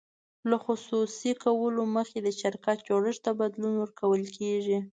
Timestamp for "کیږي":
4.37-4.77